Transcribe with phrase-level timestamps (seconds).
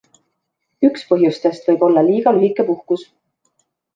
[0.89, 3.03] Üks põhjustest võib olla liiga lühike puhkus.